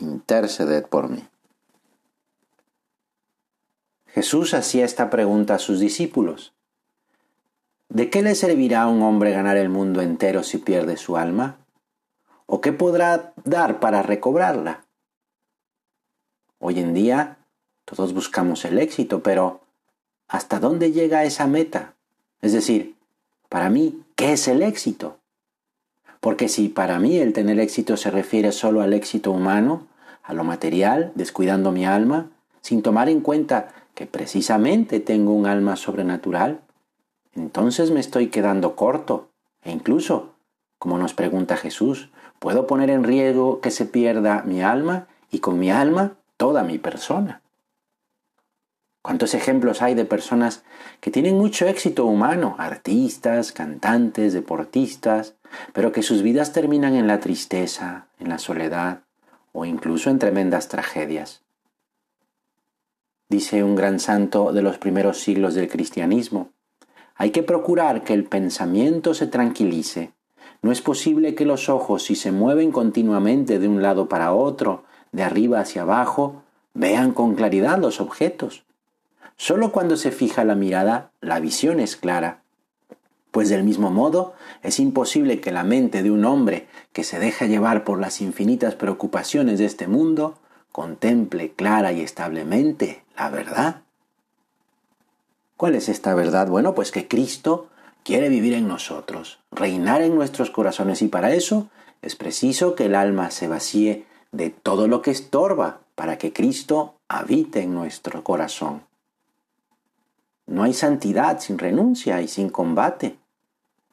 interceded 0.00 0.86
por 0.86 1.08
mí. 1.08 1.26
Jesús 4.06 4.54
hacía 4.54 4.84
esta 4.84 5.10
pregunta 5.10 5.56
a 5.56 5.58
sus 5.58 5.80
discípulos. 5.80 6.52
¿De 7.88 8.10
qué 8.10 8.22
le 8.22 8.34
servirá 8.34 8.82
a 8.82 8.88
un 8.88 9.02
hombre 9.02 9.32
ganar 9.32 9.56
el 9.56 9.68
mundo 9.68 10.02
entero 10.02 10.42
si 10.42 10.58
pierde 10.58 10.96
su 10.96 11.16
alma? 11.16 11.58
¿O 12.46 12.60
qué 12.60 12.72
podrá 12.72 13.32
dar 13.44 13.80
para 13.80 14.02
recobrarla? 14.02 14.84
Hoy 16.58 16.80
en 16.80 16.94
día 16.94 17.38
todos 17.84 18.14
buscamos 18.14 18.64
el 18.64 18.78
éxito, 18.78 19.22
pero 19.22 19.60
¿hasta 20.28 20.60
dónde 20.60 20.92
llega 20.92 21.24
esa 21.24 21.46
meta? 21.46 21.94
Es 22.40 22.52
decir, 22.52 22.96
para 23.48 23.68
mí, 23.68 24.04
¿qué 24.16 24.32
es 24.32 24.48
el 24.48 24.62
éxito? 24.62 25.18
Porque 26.24 26.48
si 26.48 26.70
para 26.70 26.98
mí 26.98 27.18
el 27.18 27.34
tener 27.34 27.60
éxito 27.60 27.98
se 27.98 28.10
refiere 28.10 28.50
solo 28.50 28.80
al 28.80 28.94
éxito 28.94 29.30
humano, 29.30 29.86
a 30.22 30.32
lo 30.32 30.42
material, 30.42 31.12
descuidando 31.16 31.70
mi 31.70 31.84
alma, 31.84 32.30
sin 32.62 32.80
tomar 32.80 33.10
en 33.10 33.20
cuenta 33.20 33.68
que 33.94 34.06
precisamente 34.06 35.00
tengo 35.00 35.34
un 35.34 35.44
alma 35.44 35.76
sobrenatural, 35.76 36.60
entonces 37.34 37.90
me 37.90 38.00
estoy 38.00 38.28
quedando 38.28 38.74
corto. 38.74 39.28
E 39.64 39.70
incluso, 39.70 40.30
como 40.78 40.96
nos 40.96 41.12
pregunta 41.12 41.58
Jesús, 41.58 42.08
puedo 42.38 42.66
poner 42.66 42.88
en 42.88 43.04
riesgo 43.04 43.60
que 43.60 43.70
se 43.70 43.84
pierda 43.84 44.44
mi 44.46 44.62
alma 44.62 45.08
y 45.30 45.40
con 45.40 45.58
mi 45.58 45.70
alma 45.70 46.14
toda 46.38 46.62
mi 46.62 46.78
persona. 46.78 47.42
¿Cuántos 49.04 49.34
ejemplos 49.34 49.82
hay 49.82 49.94
de 49.94 50.06
personas 50.06 50.62
que 51.02 51.10
tienen 51.10 51.36
mucho 51.36 51.66
éxito 51.66 52.06
humano, 52.06 52.56
artistas, 52.58 53.52
cantantes, 53.52 54.32
deportistas, 54.32 55.34
pero 55.74 55.92
que 55.92 56.02
sus 56.02 56.22
vidas 56.22 56.54
terminan 56.54 56.94
en 56.94 57.06
la 57.06 57.20
tristeza, 57.20 58.06
en 58.18 58.30
la 58.30 58.38
soledad 58.38 59.02
o 59.52 59.66
incluso 59.66 60.08
en 60.08 60.18
tremendas 60.18 60.68
tragedias? 60.68 61.42
Dice 63.28 63.62
un 63.62 63.76
gran 63.76 64.00
santo 64.00 64.54
de 64.54 64.62
los 64.62 64.78
primeros 64.78 65.20
siglos 65.20 65.52
del 65.52 65.68
cristianismo, 65.68 66.52
hay 67.14 67.28
que 67.28 67.42
procurar 67.42 68.04
que 68.04 68.14
el 68.14 68.24
pensamiento 68.24 69.12
se 69.12 69.26
tranquilice. 69.26 70.14
No 70.62 70.72
es 70.72 70.80
posible 70.80 71.34
que 71.34 71.44
los 71.44 71.68
ojos, 71.68 72.04
si 72.04 72.14
se 72.14 72.32
mueven 72.32 72.72
continuamente 72.72 73.58
de 73.58 73.68
un 73.68 73.82
lado 73.82 74.08
para 74.08 74.32
otro, 74.32 74.84
de 75.12 75.24
arriba 75.24 75.60
hacia 75.60 75.82
abajo, 75.82 76.42
vean 76.72 77.12
con 77.12 77.34
claridad 77.34 77.78
los 77.78 78.00
objetos. 78.00 78.64
Solo 79.36 79.72
cuando 79.72 79.96
se 79.96 80.10
fija 80.10 80.44
la 80.44 80.54
mirada, 80.54 81.10
la 81.20 81.40
visión 81.40 81.80
es 81.80 81.96
clara. 81.96 82.42
Pues 83.30 83.48
del 83.48 83.64
mismo 83.64 83.90
modo, 83.90 84.34
es 84.62 84.78
imposible 84.78 85.40
que 85.40 85.50
la 85.50 85.64
mente 85.64 86.02
de 86.02 86.10
un 86.10 86.24
hombre 86.24 86.68
que 86.92 87.02
se 87.02 87.18
deja 87.18 87.46
llevar 87.46 87.82
por 87.82 88.00
las 88.00 88.20
infinitas 88.20 88.76
preocupaciones 88.76 89.58
de 89.58 89.64
este 89.64 89.88
mundo 89.88 90.38
contemple 90.70 91.52
clara 91.52 91.92
y 91.92 92.00
establemente 92.00 93.02
la 93.16 93.30
verdad. 93.30 93.82
¿Cuál 95.56 95.74
es 95.74 95.88
esta 95.88 96.14
verdad? 96.14 96.48
Bueno, 96.48 96.74
pues 96.74 96.90
que 96.90 97.08
Cristo 97.08 97.68
quiere 98.04 98.28
vivir 98.28 98.52
en 98.52 98.68
nosotros, 98.68 99.40
reinar 99.50 100.02
en 100.02 100.14
nuestros 100.14 100.50
corazones 100.50 101.02
y 101.02 101.08
para 101.08 101.32
eso 101.34 101.68
es 102.02 102.16
preciso 102.16 102.74
que 102.74 102.86
el 102.86 102.94
alma 102.94 103.30
se 103.30 103.48
vacíe 103.48 104.04
de 104.30 104.50
todo 104.50 104.88
lo 104.88 105.00
que 105.00 105.10
estorba 105.10 105.80
para 105.94 106.18
que 106.18 106.32
Cristo 106.32 106.94
habite 107.08 107.62
en 107.62 107.74
nuestro 107.74 108.22
corazón. 108.22 108.82
No 110.46 110.62
hay 110.62 110.74
santidad 110.74 111.40
sin 111.40 111.58
renuncia 111.58 112.20
y 112.20 112.28
sin 112.28 112.50
combate. 112.50 113.18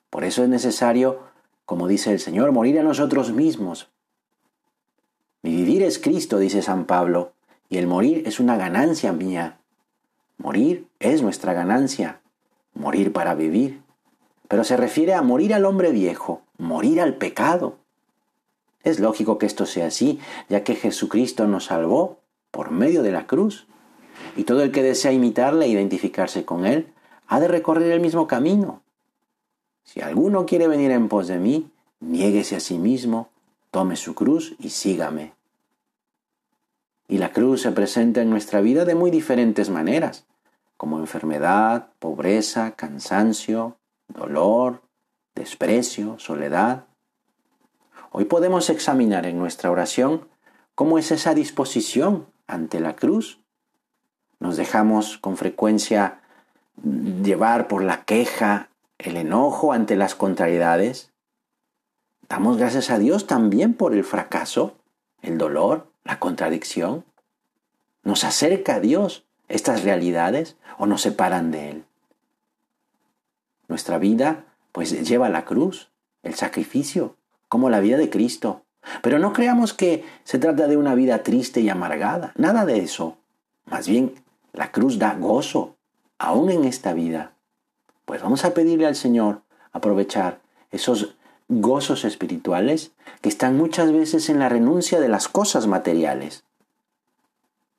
Por 0.09 0.23
eso 0.25 0.43
es 0.43 0.49
necesario, 0.49 1.19
como 1.65 1.87
dice 1.87 2.11
el 2.11 2.19
Señor, 2.19 2.51
morir 2.51 2.79
a 2.79 2.83
nosotros 2.83 3.31
mismos. 3.31 3.89
Mi 5.41 5.55
vivir 5.55 5.83
es 5.83 5.97
Cristo, 5.97 6.37
dice 6.37 6.61
San 6.61 6.85
Pablo, 6.85 7.31
y 7.69 7.77
el 7.77 7.87
morir 7.87 8.23
es 8.27 8.39
una 8.39 8.57
ganancia 8.57 9.13
mía. 9.13 9.59
Morir 10.37 10.87
es 10.99 11.21
nuestra 11.21 11.53
ganancia, 11.53 12.19
morir 12.73 13.13
para 13.13 13.33
vivir. 13.33 13.81
Pero 14.47 14.63
se 14.65 14.75
refiere 14.75 15.13
a 15.13 15.21
morir 15.21 15.53
al 15.53 15.65
hombre 15.65 15.91
viejo, 15.91 16.41
morir 16.57 16.99
al 16.99 17.15
pecado. 17.15 17.77
Es 18.83 18.99
lógico 18.99 19.37
que 19.37 19.45
esto 19.45 19.65
sea 19.65 19.87
así, 19.87 20.19
ya 20.49 20.63
que 20.63 20.75
Jesucristo 20.75 21.47
nos 21.47 21.65
salvó 21.65 22.19
por 22.51 22.71
medio 22.71 23.01
de 23.01 23.11
la 23.11 23.27
cruz 23.27 23.67
y 24.35 24.43
todo 24.43 24.63
el 24.63 24.71
que 24.71 24.83
desea 24.83 25.11
imitarle 25.11 25.65
e 25.65 25.69
identificarse 25.69 26.45
con 26.45 26.65
él 26.65 26.93
ha 27.27 27.39
de 27.39 27.47
recorrer 27.47 27.91
el 27.91 27.99
mismo 27.99 28.27
camino. 28.27 28.81
Si 29.83 30.01
alguno 30.01 30.45
quiere 30.45 30.67
venir 30.67 30.91
en 30.91 31.07
pos 31.09 31.27
de 31.27 31.39
mí, 31.39 31.69
niéguese 31.99 32.55
a 32.55 32.59
sí 32.59 32.77
mismo, 32.77 33.29
tome 33.71 33.95
su 33.95 34.15
cruz 34.15 34.55
y 34.59 34.69
sígame. 34.69 35.33
Y 37.07 37.17
la 37.17 37.31
cruz 37.31 37.61
se 37.61 37.71
presenta 37.71 38.21
en 38.21 38.29
nuestra 38.29 38.61
vida 38.61 38.85
de 38.85 38.95
muy 38.95 39.11
diferentes 39.11 39.69
maneras, 39.69 40.25
como 40.77 40.99
enfermedad, 40.99 41.89
pobreza, 41.99 42.71
cansancio, 42.71 43.77
dolor, 44.07 44.81
desprecio, 45.35 46.17
soledad. 46.19 46.85
Hoy 48.11 48.25
podemos 48.25 48.69
examinar 48.69 49.25
en 49.25 49.37
nuestra 49.37 49.71
oración 49.71 50.27
cómo 50.75 50.97
es 50.97 51.11
esa 51.11 51.33
disposición 51.33 52.27
ante 52.47 52.79
la 52.79 52.95
cruz 52.95 53.40
nos 54.51 54.57
dejamos 54.57 55.17
con 55.17 55.37
frecuencia 55.37 56.19
llevar 57.23 57.69
por 57.69 57.85
la 57.85 58.03
queja, 58.03 58.67
el 58.97 59.15
enojo 59.15 59.71
ante 59.71 59.95
las 59.95 60.13
contrariedades. 60.13 61.13
Damos 62.27 62.57
gracias 62.57 62.89
a 62.89 62.99
Dios 62.99 63.27
también 63.27 63.73
por 63.73 63.93
el 63.93 64.03
fracaso, 64.03 64.75
el 65.21 65.37
dolor, 65.37 65.89
la 66.03 66.19
contradicción. 66.19 67.05
Nos 68.03 68.25
acerca 68.25 68.75
a 68.75 68.79
Dios 68.81 69.23
estas 69.47 69.85
realidades 69.85 70.57
o 70.77 70.85
nos 70.85 71.01
separan 71.01 71.51
de 71.51 71.69
Él. 71.69 71.85
Nuestra 73.69 73.99
vida 73.99 74.43
pues 74.73 75.07
lleva 75.07 75.29
la 75.29 75.45
cruz, 75.45 75.91
el 76.23 76.35
sacrificio, 76.35 77.15
como 77.47 77.69
la 77.69 77.79
vida 77.79 77.95
de 77.95 78.09
Cristo. 78.09 78.63
Pero 79.01 79.17
no 79.17 79.31
creamos 79.31 79.73
que 79.73 80.03
se 80.25 80.39
trata 80.39 80.67
de 80.67 80.75
una 80.75 80.93
vida 80.93 81.23
triste 81.23 81.61
y 81.61 81.69
amargada, 81.69 82.33
nada 82.35 82.65
de 82.65 82.79
eso. 82.79 83.17
Más 83.65 83.87
bien 83.87 84.15
la 84.53 84.71
cruz 84.71 84.99
da 84.99 85.15
gozo, 85.15 85.75
aún 86.17 86.51
en 86.51 86.65
esta 86.65 86.93
vida. 86.93 87.33
Pues 88.05 88.21
vamos 88.21 88.45
a 88.45 88.53
pedirle 88.53 88.85
al 88.85 88.95
Señor 88.95 89.41
aprovechar 89.71 90.41
esos 90.71 91.15
gozos 91.47 92.05
espirituales 92.05 92.91
que 93.21 93.29
están 93.29 93.57
muchas 93.57 93.91
veces 93.91 94.29
en 94.29 94.39
la 94.39 94.49
renuncia 94.49 94.99
de 94.99 95.09
las 95.09 95.27
cosas 95.27 95.67
materiales. 95.67 96.43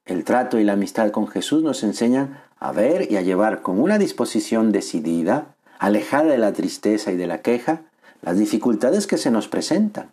El 0.04 0.24
trato 0.24 0.58
y 0.58 0.64
la 0.64 0.72
amistad 0.72 1.10
con 1.10 1.28
Jesús 1.28 1.62
nos 1.62 1.82
enseñan 1.82 2.40
a 2.58 2.72
ver 2.72 3.10
y 3.10 3.16
a 3.16 3.22
llevar 3.22 3.62
con 3.62 3.80
una 3.80 3.98
disposición 3.98 4.72
decidida, 4.72 5.54
alejada 5.78 6.30
de 6.32 6.38
la 6.38 6.52
tristeza 6.52 7.12
y 7.12 7.16
de 7.16 7.26
la 7.26 7.38
queja, 7.42 7.82
las 8.20 8.38
dificultades 8.38 9.06
que 9.06 9.18
se 9.18 9.30
nos 9.30 9.48
presentan. 9.48 10.12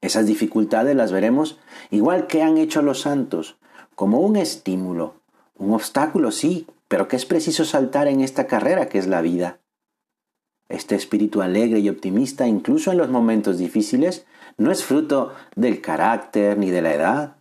Esas 0.00 0.26
dificultades 0.26 0.96
las 0.96 1.12
veremos 1.12 1.58
igual 1.90 2.26
que 2.26 2.42
han 2.42 2.58
hecho 2.58 2.82
los 2.82 3.00
santos, 3.00 3.56
como 3.94 4.20
un 4.20 4.36
estímulo 4.36 5.21
un 5.62 5.74
obstáculo, 5.74 6.32
sí, 6.32 6.66
pero 6.88 7.08
que 7.08 7.16
es 7.16 7.24
preciso 7.24 7.64
saltar 7.64 8.08
en 8.08 8.20
esta 8.20 8.46
carrera 8.46 8.88
que 8.88 8.98
es 8.98 9.06
la 9.06 9.22
vida. 9.22 9.60
Este 10.68 10.94
espíritu 10.94 11.40
alegre 11.40 11.78
y 11.78 11.88
optimista, 11.88 12.46
incluso 12.46 12.90
en 12.90 12.98
los 12.98 13.08
momentos 13.08 13.58
difíciles, 13.58 14.26
no 14.56 14.72
es 14.72 14.84
fruto 14.84 15.32
del 15.54 15.80
carácter 15.80 16.58
ni 16.58 16.70
de 16.70 16.82
la 16.82 16.94
edad. 16.94 17.36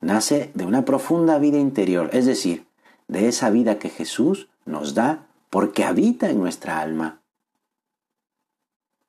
Nace 0.00 0.50
de 0.54 0.64
una 0.64 0.84
profunda 0.84 1.38
vida 1.38 1.58
interior, 1.58 2.10
es 2.12 2.26
decir, 2.26 2.66
de 3.08 3.28
esa 3.28 3.50
vida 3.50 3.78
que 3.78 3.88
Jesús 3.88 4.48
nos 4.64 4.94
da 4.94 5.26
porque 5.50 5.84
habita 5.84 6.30
en 6.30 6.38
nuestra 6.38 6.80
alma. 6.80 7.20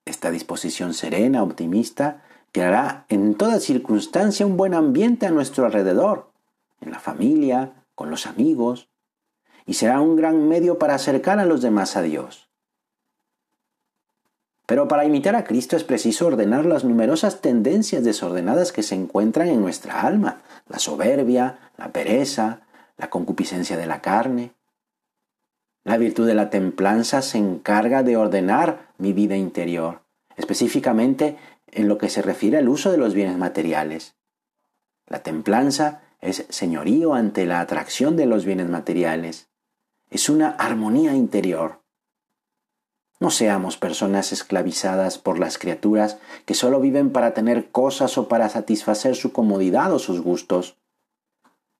Esta 0.05 0.31
disposición 0.31 0.93
serena, 0.93 1.43
optimista, 1.43 2.23
creará 2.51 3.05
en 3.09 3.35
toda 3.35 3.59
circunstancia 3.59 4.45
un 4.45 4.57
buen 4.57 4.73
ambiente 4.73 5.27
a 5.27 5.31
nuestro 5.31 5.65
alrededor, 5.65 6.31
en 6.81 6.91
la 6.91 6.99
familia, 6.99 7.76
con 7.97 8.11
los 8.11 8.27
amigos, 8.27 8.89
y 9.65 9.73
será 9.73 9.99
un 10.01 10.15
gran 10.15 10.47
medio 10.47 10.77
para 10.77 10.93
acercar 10.93 11.39
a 11.39 11.45
los 11.45 11.63
demás 11.63 11.97
a 11.97 12.03
Dios. 12.03 12.47
Pero 14.67 14.87
para 14.87 15.03
imitar 15.03 15.35
a 15.35 15.43
Cristo 15.43 15.75
es 15.75 15.83
preciso 15.83 16.27
ordenar 16.27 16.67
las 16.67 16.83
numerosas 16.83 17.41
tendencias 17.41 18.03
desordenadas 18.03 18.71
que 18.71 18.83
se 18.83 18.93
encuentran 18.93 19.47
en 19.47 19.61
nuestra 19.61 20.01
alma, 20.01 20.43
la 20.67 20.77
soberbia, 20.77 21.71
la 21.75 21.91
pereza, 21.91 22.67
la 22.97 23.09
concupiscencia 23.09 23.77
de 23.77 23.87
la 23.87 23.99
carne. 23.99 24.53
La 25.83 25.97
virtud 25.97 26.27
de 26.27 26.35
la 26.35 26.51
templanza 26.51 27.23
se 27.23 27.39
encarga 27.39 28.03
de 28.03 28.15
ordenar 28.15 28.91
mi 28.99 29.11
vida 29.11 29.35
interior, 29.35 30.01
específicamente 30.35 31.37
en 31.71 31.87
lo 31.87 31.97
que 31.97 32.09
se 32.09 32.21
refiere 32.21 32.57
al 32.57 32.69
uso 32.69 32.91
de 32.91 32.97
los 32.97 33.15
bienes 33.15 33.37
materiales. 33.37 34.13
La 35.07 35.23
templanza 35.23 36.03
es 36.21 36.45
señorío 36.49 37.13
ante 37.13 37.45
la 37.45 37.59
atracción 37.59 38.15
de 38.15 38.25
los 38.25 38.45
bienes 38.45 38.69
materiales. 38.69 39.49
Es 40.09 40.29
una 40.29 40.49
armonía 40.49 41.13
interior. 41.13 41.81
No 43.19 43.31
seamos 43.31 43.77
personas 43.77 44.31
esclavizadas 44.31 45.17
por 45.17 45.39
las 45.39 45.57
criaturas 45.57 46.19
que 46.45 46.53
solo 46.53 46.79
viven 46.79 47.11
para 47.11 47.33
tener 47.33 47.71
cosas 47.71 48.17
o 48.17 48.27
para 48.27 48.47
satisfacer 48.49 49.15
su 49.15 49.31
comodidad 49.31 49.91
o 49.91 49.99
sus 49.99 50.21
gustos. 50.21 50.77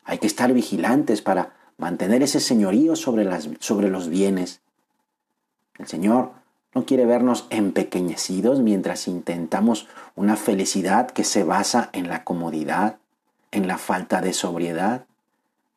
Hay 0.04 0.18
que 0.18 0.28
estar 0.28 0.52
vigilantes 0.54 1.22
para 1.22 1.54
mantener 1.78 2.24
ese 2.24 2.40
señorío 2.40 2.96
sobre, 2.96 3.30
sobre 3.60 3.90
los 3.90 4.10
bienes. 4.10 4.62
El 5.78 5.88
Señor 5.88 6.32
no 6.74 6.86
quiere 6.86 7.06
vernos 7.06 7.46
empequeñecidos 7.50 8.62
mientras 8.62 9.08
intentamos 9.08 9.88
una 10.16 10.36
felicidad 10.36 11.10
que 11.12 11.24
se 11.24 11.44
basa 11.44 11.90
en 11.94 12.10
la 12.10 12.24
comodidad, 12.24 12.98
en 13.58 13.68
la 13.68 13.78
falta 13.78 14.22
de 14.22 14.34
sobriedad, 14.34 15.06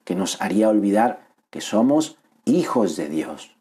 que 0.04 0.14
nos 0.14 0.40
haría 0.40 0.68
olvidar 0.68 1.26
que 1.50 1.60
somos 1.60 2.16
hijos 2.44 2.96
de 2.96 3.08
Dios. 3.08 3.56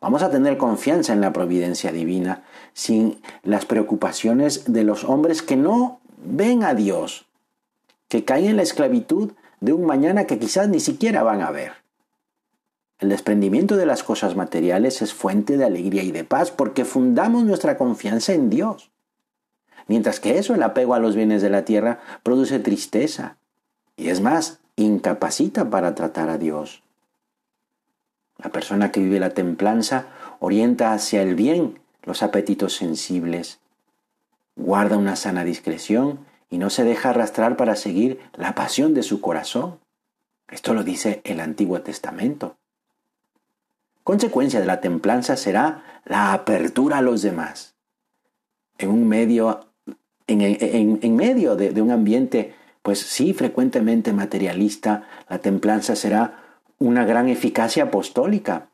Vamos 0.00 0.22
a 0.22 0.30
tener 0.30 0.56
confianza 0.58 1.12
en 1.12 1.20
la 1.20 1.32
providencia 1.32 1.92
divina 1.92 2.44
sin 2.72 3.20
las 3.42 3.66
preocupaciones 3.66 4.72
de 4.72 4.84
los 4.84 5.04
hombres 5.04 5.42
que 5.42 5.56
no 5.56 6.00
ven 6.24 6.64
a 6.64 6.74
Dios, 6.74 7.26
que 8.08 8.24
caen 8.24 8.46
en 8.46 8.56
la 8.56 8.62
esclavitud 8.62 9.32
de 9.60 9.72
un 9.72 9.86
mañana 9.86 10.26
que 10.26 10.38
quizás 10.38 10.68
ni 10.68 10.80
siquiera 10.80 11.22
van 11.22 11.40
a 11.40 11.50
ver. 11.50 11.72
El 12.98 13.08
desprendimiento 13.08 13.76
de 13.76 13.86
las 13.86 14.04
cosas 14.04 14.36
materiales 14.36 15.02
es 15.02 15.14
fuente 15.14 15.56
de 15.56 15.64
alegría 15.64 16.04
y 16.04 16.12
de 16.12 16.22
paz 16.22 16.52
porque 16.52 16.84
fundamos 16.84 17.44
nuestra 17.44 17.76
confianza 17.76 18.32
en 18.32 18.50
Dios. 18.50 18.91
Mientras 19.88 20.20
que 20.20 20.38
eso, 20.38 20.54
el 20.54 20.62
apego 20.62 20.94
a 20.94 20.98
los 20.98 21.16
bienes 21.16 21.42
de 21.42 21.50
la 21.50 21.64
tierra, 21.64 22.00
produce 22.22 22.58
tristeza 22.58 23.36
y 23.96 24.08
es 24.08 24.20
más, 24.20 24.60
incapacita 24.76 25.70
para 25.70 25.94
tratar 25.94 26.30
a 26.30 26.38
Dios. 26.38 26.82
La 28.38 28.50
persona 28.50 28.90
que 28.90 29.00
vive 29.00 29.20
la 29.20 29.30
templanza 29.30 30.06
orienta 30.40 30.92
hacia 30.92 31.22
el 31.22 31.34
bien 31.34 31.78
los 32.02 32.22
apetitos 32.22 32.74
sensibles, 32.74 33.60
guarda 34.56 34.96
una 34.96 35.14
sana 35.14 35.44
discreción 35.44 36.26
y 36.50 36.58
no 36.58 36.68
se 36.68 36.84
deja 36.84 37.10
arrastrar 37.10 37.56
para 37.56 37.76
seguir 37.76 38.20
la 38.34 38.54
pasión 38.54 38.92
de 38.94 39.02
su 39.02 39.20
corazón. 39.20 39.78
Esto 40.48 40.74
lo 40.74 40.82
dice 40.82 41.20
el 41.24 41.40
Antiguo 41.40 41.80
Testamento. 41.82 42.56
Consecuencia 44.02 44.58
de 44.58 44.66
la 44.66 44.80
templanza 44.80 45.36
será 45.36 45.84
la 46.04 46.32
apertura 46.32 46.98
a 46.98 47.02
los 47.02 47.22
demás. 47.22 47.76
En 48.78 48.90
un 48.90 49.06
medio, 49.06 49.71
en, 50.26 51.16
medio 51.16 51.56
de, 51.56 51.70
de 51.70 51.82
un 51.82 51.90
ambiente, 51.90 52.54
pues 52.82 53.00
sí, 53.00 53.32
frecuentemente 53.32 54.12
materialista, 54.12 55.04
la 55.28 55.38
templanza 55.38 55.96
será 55.96 56.42
una 56.78 57.04
gran 57.04 57.28
eficacia 57.28 57.84
apostólica, 57.84 58.68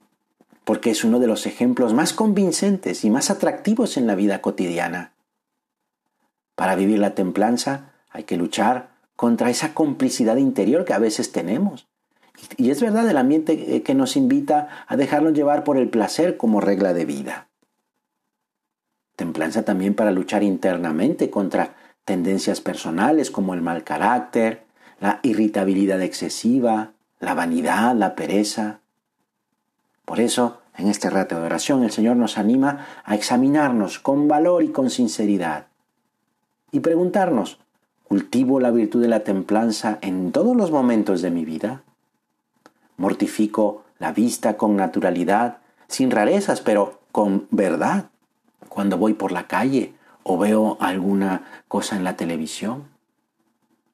porque 0.64 0.90
es 0.90 1.04
uno 1.04 1.18
de 1.18 1.26
los 1.26 1.46
ejemplos 1.46 1.94
más 1.94 2.12
convincentes 2.12 3.04
y 3.04 3.10
más 3.10 3.30
atractivos 3.30 3.96
en 3.96 4.06
la 4.06 4.14
vida 4.14 4.40
cotidiana. 4.40 5.12
Para 6.54 6.74
vivir 6.74 6.98
la 6.98 7.14
templanza 7.14 7.92
hay 8.10 8.24
que 8.24 8.36
luchar 8.36 8.90
contra 9.16 9.50
esa 9.50 9.74
complicidad 9.74 10.36
interior 10.36 10.84
que 10.84 10.94
a 10.94 10.98
veces 10.98 11.32
tenemos. 11.32 11.88
Y 12.56 12.70
es 12.70 12.80
verdad 12.80 13.08
el 13.08 13.16
ambiente 13.16 13.76
eh, 13.76 13.82
que 13.82 13.94
nos 13.94 14.16
invita 14.16 14.84
a 14.86 14.96
dejarnos 14.96 15.32
llevar 15.32 15.64
por 15.64 15.76
el 15.76 15.88
placer 15.88 16.36
como 16.36 16.60
regla 16.60 16.94
de 16.94 17.04
vida. 17.04 17.47
Templanza 19.18 19.64
también 19.64 19.94
para 19.94 20.12
luchar 20.12 20.44
internamente 20.44 21.28
contra 21.28 21.74
tendencias 22.04 22.60
personales 22.60 23.32
como 23.32 23.52
el 23.52 23.62
mal 23.62 23.82
carácter, 23.82 24.62
la 25.00 25.18
irritabilidad 25.24 26.00
excesiva, 26.02 26.92
la 27.18 27.34
vanidad, 27.34 27.96
la 27.96 28.14
pereza. 28.14 28.78
Por 30.04 30.20
eso, 30.20 30.60
en 30.76 30.86
este 30.86 31.10
rato 31.10 31.34
de 31.34 31.46
oración, 31.46 31.82
el 31.82 31.90
Señor 31.90 32.14
nos 32.14 32.38
anima 32.38 32.86
a 33.02 33.16
examinarnos 33.16 33.98
con 33.98 34.28
valor 34.28 34.62
y 34.62 34.68
con 34.68 34.88
sinceridad 34.88 35.66
y 36.70 36.78
preguntarnos, 36.78 37.58
¿cultivo 38.04 38.60
la 38.60 38.70
virtud 38.70 39.02
de 39.02 39.08
la 39.08 39.24
templanza 39.24 39.98
en 40.00 40.30
todos 40.30 40.56
los 40.56 40.70
momentos 40.70 41.22
de 41.22 41.32
mi 41.32 41.44
vida? 41.44 41.82
¿Mortifico 42.96 43.82
la 43.98 44.12
vista 44.12 44.56
con 44.56 44.76
naturalidad, 44.76 45.58
sin 45.88 46.12
rarezas, 46.12 46.60
pero 46.60 47.00
con 47.10 47.48
verdad, 47.50 48.10
cuando 48.78 48.96
voy 48.96 49.14
por 49.14 49.32
la 49.32 49.48
calle 49.48 49.92
o 50.22 50.38
veo 50.38 50.76
alguna 50.78 51.64
cosa 51.66 51.96
en 51.96 52.04
la 52.04 52.16
televisión? 52.16 52.84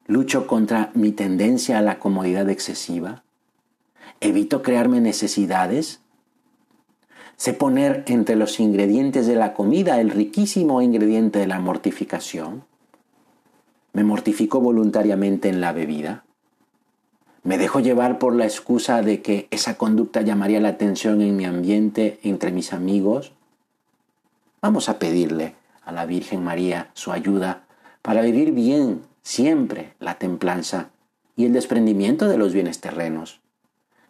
Lucho 0.06 0.46
contra 0.46 0.90
mi 0.92 1.10
tendencia 1.10 1.78
a 1.78 1.80
la 1.80 1.98
comodidad 1.98 2.50
excesiva. 2.50 3.22
Evito 4.20 4.60
crearme 4.60 5.00
necesidades. 5.00 6.02
Sé 7.38 7.54
poner 7.54 8.04
entre 8.08 8.36
los 8.36 8.60
ingredientes 8.60 9.26
de 9.26 9.36
la 9.36 9.54
comida 9.54 10.02
el 10.02 10.10
riquísimo 10.10 10.82
ingrediente 10.82 11.38
de 11.38 11.46
la 11.46 11.60
mortificación. 11.60 12.64
Me 13.94 14.04
mortifico 14.04 14.60
voluntariamente 14.60 15.48
en 15.48 15.62
la 15.62 15.72
bebida. 15.72 16.24
Me 17.42 17.56
dejo 17.56 17.80
llevar 17.80 18.18
por 18.18 18.34
la 18.34 18.44
excusa 18.44 19.00
de 19.00 19.22
que 19.22 19.48
esa 19.50 19.78
conducta 19.78 20.20
llamaría 20.20 20.60
la 20.60 20.68
atención 20.68 21.22
en 21.22 21.36
mi 21.36 21.46
ambiente, 21.46 22.20
entre 22.22 22.52
mis 22.52 22.74
amigos. 22.74 23.32
Vamos 24.64 24.88
a 24.88 24.98
pedirle 24.98 25.56
a 25.84 25.92
la 25.92 26.06
Virgen 26.06 26.42
María 26.42 26.88
su 26.94 27.12
ayuda 27.12 27.64
para 28.00 28.22
vivir 28.22 28.52
bien 28.52 29.02
siempre 29.20 29.92
la 30.00 30.14
templanza 30.14 30.88
y 31.36 31.44
el 31.44 31.52
desprendimiento 31.52 32.28
de 32.28 32.38
los 32.38 32.54
bienes 32.54 32.80
terrenos. 32.80 33.42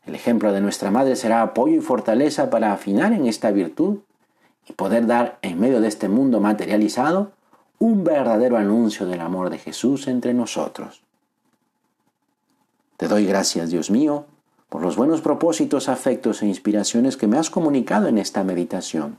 El 0.07 0.15
ejemplo 0.15 0.53
de 0.53 0.61
nuestra 0.61 0.93
Madre 0.93 1.17
será 1.17 1.43
apoyo 1.43 1.75
y 1.75 1.81
fortaleza 1.81 2.51
para 2.51 2.73
afinar 2.73 3.13
en 3.13 3.27
esta 3.27 3.51
virtud 3.51 3.99
y 4.69 4.75
poder 4.75 5.09
dar 5.09 5.41
en 5.43 5.59
medio 5.59 5.81
de 5.81 5.89
este 5.89 6.09
mundo 6.09 6.39
materializado 6.39 7.33
un 7.81 8.05
verdadero 8.05 8.57
anuncio 8.57 9.07
del 9.07 9.23
amor 9.23 9.51
de 9.51 9.59
Jesús 9.59 10.07
entre 10.07 10.35
nosotros. 10.35 11.03
Te 12.97 13.09
doy 13.09 13.27
gracias, 13.27 13.71
Dios 13.73 13.91
mío, 13.91 14.27
por 14.69 14.83
los 14.83 14.95
buenos 14.95 15.21
propósitos, 15.21 15.89
afectos 15.89 16.43
e 16.43 16.47
inspiraciones 16.47 17.17
que 17.17 17.27
me 17.27 17.39
has 17.39 17.51
comunicado 17.51 18.07
en 18.07 18.19
esta 18.19 18.45
meditación. 18.45 19.19